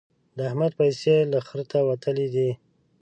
د 0.37 0.39
احمد 0.49 0.71
پيسې 0.79 1.15
له 1.31 1.39
خرته 1.47 1.77
وتلې 1.89 2.27
دي. 2.35 2.49